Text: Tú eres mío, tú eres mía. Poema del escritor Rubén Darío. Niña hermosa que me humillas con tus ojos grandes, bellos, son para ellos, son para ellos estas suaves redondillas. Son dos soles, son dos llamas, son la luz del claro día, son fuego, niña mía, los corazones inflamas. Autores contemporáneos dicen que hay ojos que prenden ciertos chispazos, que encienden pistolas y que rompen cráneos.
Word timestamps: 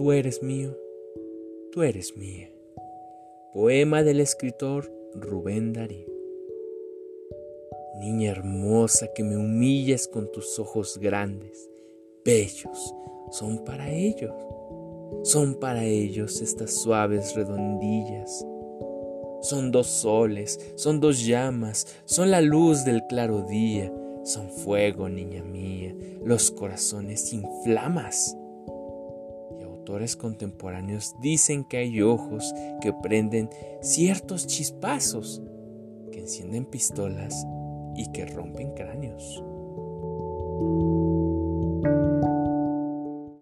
Tú 0.00 0.12
eres 0.12 0.42
mío, 0.42 0.74
tú 1.72 1.82
eres 1.82 2.16
mía. 2.16 2.50
Poema 3.52 4.02
del 4.02 4.20
escritor 4.20 4.90
Rubén 5.14 5.74
Darío. 5.74 6.08
Niña 7.98 8.30
hermosa 8.30 9.08
que 9.14 9.22
me 9.22 9.36
humillas 9.36 10.08
con 10.08 10.32
tus 10.32 10.58
ojos 10.58 10.96
grandes, 10.96 11.68
bellos, 12.24 12.94
son 13.30 13.62
para 13.62 13.92
ellos, 13.92 14.32
son 15.22 15.56
para 15.60 15.84
ellos 15.84 16.40
estas 16.40 16.72
suaves 16.72 17.34
redondillas. 17.34 18.42
Son 19.42 19.70
dos 19.70 19.86
soles, 19.86 20.72
son 20.76 21.00
dos 21.00 21.26
llamas, 21.26 21.86
son 22.06 22.30
la 22.30 22.40
luz 22.40 22.86
del 22.86 23.02
claro 23.06 23.42
día, 23.42 23.92
son 24.24 24.48
fuego, 24.48 25.10
niña 25.10 25.42
mía, 25.42 25.94
los 26.24 26.50
corazones 26.50 27.34
inflamas. 27.34 28.34
Autores 29.90 30.14
contemporáneos 30.14 31.16
dicen 31.20 31.64
que 31.64 31.78
hay 31.78 32.00
ojos 32.00 32.54
que 32.80 32.92
prenden 32.92 33.50
ciertos 33.82 34.46
chispazos, 34.46 35.42
que 36.12 36.20
encienden 36.20 36.64
pistolas 36.64 37.44
y 37.96 38.06
que 38.12 38.24
rompen 38.24 38.72
cráneos. 38.74 39.42